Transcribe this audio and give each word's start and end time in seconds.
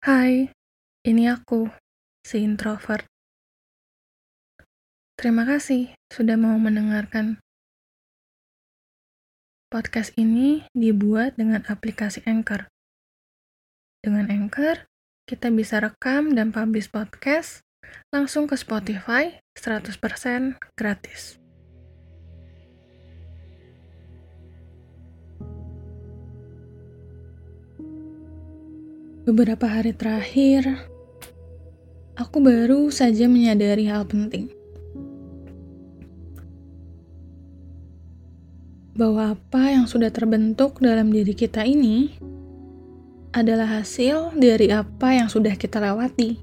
Hai, 0.00 0.48
ini 1.04 1.28
aku, 1.28 1.68
si 2.24 2.40
introvert. 2.40 3.04
Terima 5.12 5.44
kasih 5.44 5.92
sudah 6.08 6.40
mau 6.40 6.56
mendengarkan. 6.56 7.36
Podcast 9.68 10.16
ini 10.16 10.64
dibuat 10.72 11.36
dengan 11.36 11.68
aplikasi 11.68 12.24
Anchor. 12.24 12.72
Dengan 14.00 14.32
Anchor, 14.32 14.88
kita 15.28 15.52
bisa 15.52 15.84
rekam 15.84 16.32
dan 16.32 16.48
publish 16.48 16.88
podcast 16.88 17.60
langsung 18.08 18.48
ke 18.48 18.56
Spotify 18.56 19.36
100% 19.52 20.00
gratis. 20.80 21.39
Beberapa 29.20 29.68
hari 29.68 29.92
terakhir, 29.92 30.64
aku 32.16 32.40
baru 32.40 32.88
saja 32.88 33.28
menyadari 33.28 33.84
hal 33.84 34.08
penting. 34.08 34.48
Bahwa 38.96 39.36
apa 39.36 39.76
yang 39.76 39.84
sudah 39.84 40.08
terbentuk 40.08 40.80
dalam 40.80 41.12
diri 41.12 41.36
kita 41.36 41.68
ini 41.68 42.16
adalah 43.36 43.84
hasil 43.84 44.32
dari 44.40 44.72
apa 44.72 45.12
yang 45.12 45.28
sudah 45.28 45.52
kita 45.52 45.84
lewati. 45.84 46.40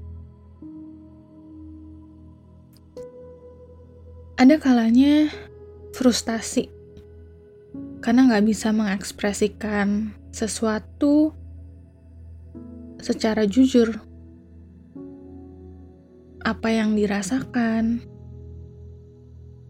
Ada 4.38 4.54
kalanya 4.62 5.26
frustasi 5.98 6.70
karena 7.98 8.30
nggak 8.30 8.46
bisa 8.46 8.70
mengekspresikan 8.70 10.14
sesuatu 10.30 11.34
secara 13.02 13.46
jujur. 13.46 13.98
Apa 16.42 16.70
yang 16.70 16.94
dirasakan, 16.94 18.00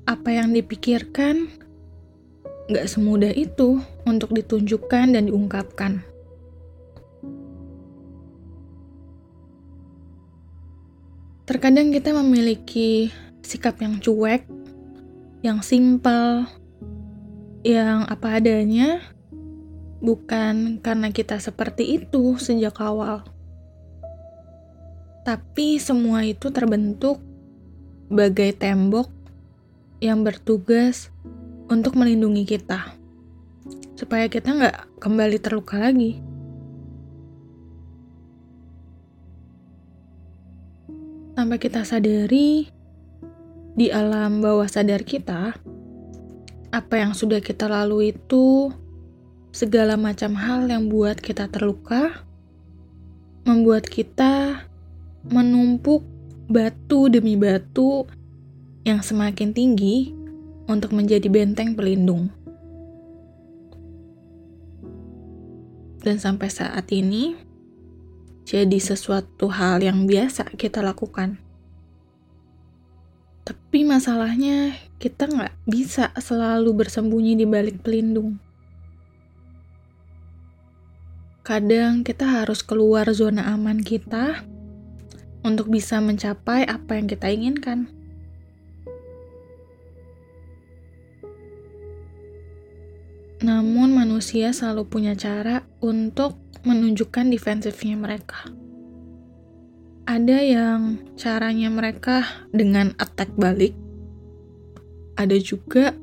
apa 0.09 0.31
yang 0.33 0.53
dipikirkan, 0.53 1.49
nggak 2.69 2.87
semudah 2.89 3.33
itu 3.33 3.81
untuk 4.05 4.33
ditunjukkan 4.37 5.17
dan 5.17 5.29
diungkapkan. 5.29 6.05
Terkadang 11.49 11.89
kita 11.89 12.13
memiliki 12.13 13.09
sikap 13.41 13.81
yang 13.81 13.97
cuek, 14.05 14.45
yang 15.41 15.65
simpel, 15.65 16.45
yang 17.65 18.05
apa 18.05 18.37
adanya, 18.37 19.01
bukan 19.99 20.79
karena 20.79 21.11
kita 21.11 21.43
seperti 21.43 21.99
itu 21.99 22.39
sejak 22.39 22.79
awal. 22.79 23.27
Tapi 25.27 25.77
semua 25.77 26.25
itu 26.25 26.49
terbentuk 26.49 27.21
bagai 28.09 28.57
tembok 28.57 29.13
yang 30.01 30.25
bertugas 30.25 31.13
untuk 31.69 31.99
melindungi 31.99 32.49
kita. 32.49 32.97
Supaya 33.99 34.31
kita 34.31 34.55
nggak 34.55 34.79
kembali 35.03 35.37
terluka 35.43 35.77
lagi. 35.77 36.23
Sampai 41.37 41.59
kita 41.61 41.87
sadari 41.87 42.67
di 43.79 43.87
alam 43.95 44.43
bawah 44.43 44.67
sadar 44.67 45.07
kita, 45.07 45.55
apa 46.75 46.95
yang 46.99 47.15
sudah 47.15 47.39
kita 47.39 47.71
lalui 47.71 48.11
itu 48.11 48.75
segala 49.49 49.97
macam 49.97 50.37
hal 50.37 50.69
yang 50.69 50.93
buat 50.93 51.17
kita 51.21 51.49
terluka, 51.49 52.25
membuat 53.49 53.89
kita 53.89 54.65
menumpuk 55.25 56.05
batu 56.49 57.09
demi 57.09 57.37
batu 57.37 58.05
yang 58.85 59.01
semakin 59.01 59.53
tinggi 59.53 60.13
untuk 60.69 60.93
menjadi 60.93 61.29
benteng 61.29 61.73
pelindung. 61.73 62.29
Dan 65.99 66.17
sampai 66.17 66.49
saat 66.49 66.89
ini, 66.95 67.37
jadi 68.49 68.79
sesuatu 68.81 69.51
hal 69.53 69.85
yang 69.85 70.09
biasa 70.09 70.57
kita 70.57 70.81
lakukan. 70.81 71.37
Tapi 73.45 73.81
masalahnya, 73.85 74.77
kita 75.01 75.29
nggak 75.29 75.55
bisa 75.69 76.13
selalu 76.17 76.85
bersembunyi 76.85 77.33
di 77.37 77.47
balik 77.49 77.81
pelindung 77.81 78.41
Kadang 81.49 82.05
kita 82.05 82.29
harus 82.29 82.61
keluar 82.61 83.09
zona 83.17 83.49
aman 83.57 83.81
kita 83.81 84.45
untuk 85.41 85.73
bisa 85.73 85.97
mencapai 85.97 86.69
apa 86.69 87.01
yang 87.01 87.09
kita 87.09 87.25
inginkan. 87.33 87.89
Namun 93.41 93.97
manusia 93.97 94.53
selalu 94.53 94.93
punya 94.93 95.17
cara 95.17 95.65
untuk 95.81 96.37
menunjukkan 96.69 97.33
defensifnya 97.33 97.97
mereka. 97.97 98.45
Ada 100.05 100.45
yang 100.45 101.01
caranya 101.17 101.73
mereka 101.73 102.45
dengan 102.53 102.93
attack 103.01 103.33
balik. 103.41 103.73
Ada 105.17 105.41
juga 105.41 105.97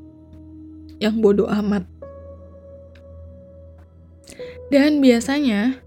yang 0.97 1.21
bodoh 1.21 1.45
amat. 1.53 1.94
Dan 4.75 4.99
biasanya 4.99 5.79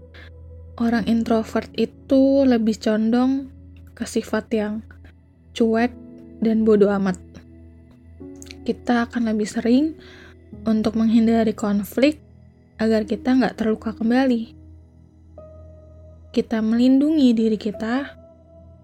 orang 0.81 1.05
introvert 1.05 1.69
itu 1.77 2.41
lebih 2.41 2.73
condong 2.81 3.53
ke 3.93 4.01
sifat 4.01 4.49
yang 4.49 4.81
cuek 5.53 5.93
dan 6.41 6.65
bodoh 6.65 6.89
amat. 6.97 7.21
Kita 8.65 9.05
akan 9.05 9.29
lebih 9.29 9.45
sering 9.45 9.93
untuk 10.65 10.97
menghindari 10.97 11.53
konflik 11.53 12.17
agar 12.81 13.05
kita 13.05 13.37
nggak 13.37 13.61
terluka 13.61 13.93
kembali. 13.93 14.57
Kita 16.33 16.57
melindungi 16.57 17.29
diri 17.37 17.61
kita 17.61 18.17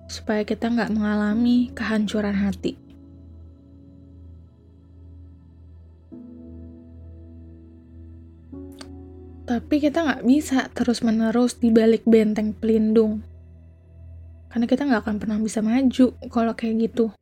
supaya 0.06 0.46
kita 0.46 0.70
nggak 0.70 0.94
mengalami 0.94 1.74
kehancuran 1.74 2.46
hati. 2.46 2.84
Tapi 9.45 9.78
kita 9.78 10.01
nggak 10.01 10.25
bisa 10.25 10.73
terus-menerus 10.73 11.61
di 11.61 11.69
balik 11.69 12.01
benteng 12.09 12.57
pelindung. 12.57 13.22
Karena 14.50 14.66
kita 14.66 14.89
nggak 14.89 15.06
akan 15.06 15.17
pernah 15.22 15.38
bisa 15.38 15.61
maju 15.61 16.17
kalau 16.33 16.53
kayak 16.57 16.89
gitu. 16.89 17.13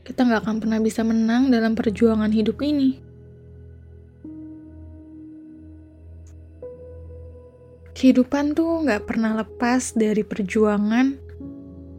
Kita 0.00 0.24
nggak 0.24 0.48
akan 0.48 0.56
pernah 0.64 0.80
bisa 0.80 1.04
menang 1.04 1.52
dalam 1.52 1.76
perjuangan 1.76 2.32
hidup 2.32 2.56
ini. 2.64 2.96
Kehidupan 7.92 8.56
tuh 8.56 8.84
nggak 8.88 9.04
pernah 9.04 9.36
lepas 9.36 9.92
dari 9.92 10.24
perjuangan 10.24 11.20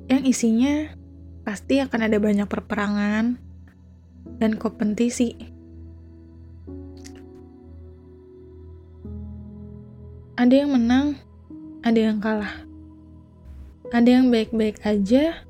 yang 0.09 0.25
isinya 0.25 0.97
pasti 1.45 1.77
akan 1.77 2.09
ada 2.09 2.17
banyak 2.17 2.49
perperangan 2.49 3.37
dan 4.41 4.51
kompetisi. 4.57 5.54
Ada 10.45 10.61
yang 10.61 10.77
menang, 10.77 11.17
ada 11.81 11.97
yang 11.97 12.21
kalah. 12.21 12.53
Ada 13.89 14.21
yang 14.21 14.29
baik-baik 14.29 14.77
aja, 14.85 15.41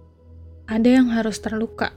ada 0.71 0.88
yang 0.88 1.12
harus 1.12 1.36
terluka. 1.44 1.92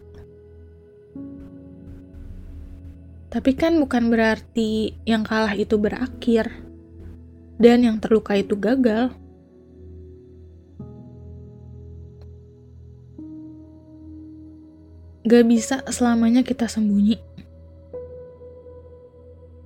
Tapi 3.30 3.54
kan 3.54 3.78
bukan 3.78 4.10
berarti 4.10 4.98
yang 5.06 5.22
kalah 5.22 5.54
itu 5.54 5.78
berakhir 5.78 6.50
dan 7.62 7.86
yang 7.86 8.02
terluka 8.02 8.34
itu 8.34 8.58
gagal. 8.58 9.14
Gak 15.22 15.46
bisa 15.46 15.86
selamanya 15.86 16.42
kita 16.42 16.66
sembunyi. 16.66 17.22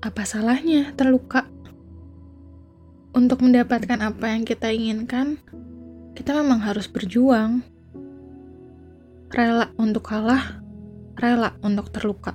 apa 0.02 0.26
salahnya 0.26 0.92
terluka? 0.98 1.51
Untuk 3.12 3.44
mendapatkan 3.44 4.00
apa 4.00 4.32
yang 4.32 4.48
kita 4.48 4.72
inginkan, 4.72 5.36
kita 6.16 6.32
memang 6.32 6.64
harus 6.64 6.88
berjuang. 6.88 7.60
Rela 9.28 9.68
untuk 9.76 10.08
kalah, 10.08 10.64
rela 11.20 11.52
untuk 11.60 11.92
terluka. 11.92 12.32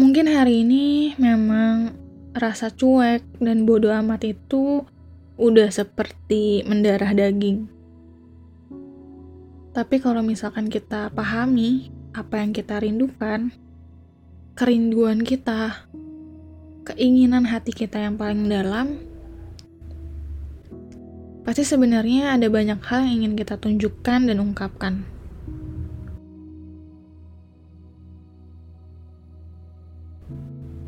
Mungkin 0.00 0.24
hari 0.24 0.64
ini 0.64 1.12
memang 1.20 1.92
rasa 2.32 2.72
cuek 2.72 3.44
dan 3.44 3.68
bodoh 3.68 3.92
amat 3.92 4.24
itu 4.24 4.88
udah 5.36 5.68
seperti 5.68 6.64
mendarah 6.64 7.12
daging. 7.12 7.68
Tapi 9.76 10.00
kalau 10.00 10.24
misalkan 10.24 10.72
kita 10.72 11.12
pahami 11.12 11.92
apa 12.16 12.40
yang 12.40 12.56
kita 12.56 12.80
rindukan, 12.80 13.52
kerinduan 14.52 15.24
kita, 15.24 15.88
keinginan 16.84 17.48
hati 17.48 17.72
kita 17.72 17.96
yang 17.96 18.20
paling 18.20 18.44
dalam, 18.52 19.00
pasti 21.42 21.64
sebenarnya 21.64 22.36
ada 22.36 22.52
banyak 22.52 22.80
hal 22.84 23.08
yang 23.08 23.24
ingin 23.24 23.34
kita 23.40 23.56
tunjukkan 23.56 24.20
dan 24.28 24.36
ungkapkan. 24.36 24.94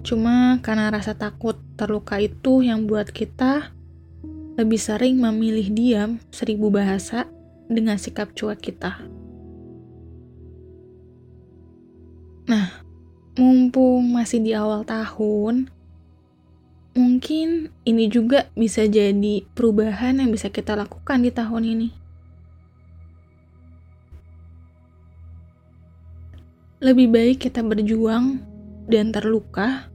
Cuma 0.05 0.60
karena 0.60 0.93
rasa 0.93 1.17
takut 1.17 1.56
terluka 1.81 2.20
itu 2.20 2.60
yang 2.60 2.84
buat 2.84 3.08
kita 3.08 3.72
lebih 4.60 4.76
sering 4.76 5.17
memilih 5.17 5.72
diam 5.72 6.10
seribu 6.28 6.69
bahasa 6.69 7.25
dengan 7.72 7.96
sikap 7.96 8.37
cuek 8.37 8.60
kita. 8.60 9.00
Nah, 12.44 12.83
mumpung 13.34 14.14
masih 14.14 14.38
di 14.38 14.54
awal 14.54 14.86
tahun, 14.86 15.66
mungkin 16.94 17.75
ini 17.82 18.06
juga 18.06 18.46
bisa 18.54 18.86
jadi 18.86 19.42
perubahan 19.58 20.22
yang 20.22 20.31
bisa 20.31 20.50
kita 20.50 20.78
lakukan 20.78 21.19
di 21.22 21.31
tahun 21.34 21.64
ini. 21.66 21.88
Lebih 26.78 27.10
baik 27.10 27.36
kita 27.48 27.64
berjuang 27.64 28.38
dan 28.86 29.10
terluka 29.10 29.88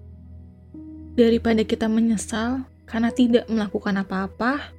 daripada 1.15 1.62
kita 1.63 1.86
menyesal 1.86 2.65
karena 2.89 3.13
tidak 3.13 3.45
melakukan 3.47 4.01
apa-apa 4.01 4.74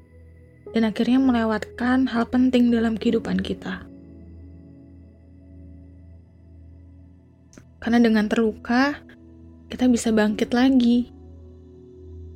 dan 0.74 0.82
akhirnya 0.86 1.22
melewatkan 1.22 2.10
hal 2.10 2.26
penting 2.26 2.74
dalam 2.74 2.98
kehidupan 2.98 3.38
kita. 3.40 3.89
Karena 7.80 7.96
dengan 7.96 8.28
terluka, 8.28 9.00
kita 9.72 9.88
bisa 9.88 10.12
bangkit 10.12 10.52
lagi. 10.52 11.08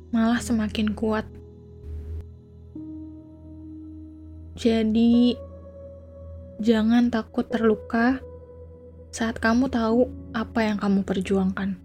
Malah 0.09 0.41
semakin 0.41 0.97
kuat. 0.97 1.29
Jadi, 4.57 5.37
jangan 6.57 7.13
takut 7.13 7.45
terluka 7.45 8.17
saat 9.13 9.37
kamu 9.37 9.69
tahu 9.69 10.09
apa 10.33 10.65
yang 10.65 10.81
kamu 10.81 11.05
perjuangkan. 11.05 11.84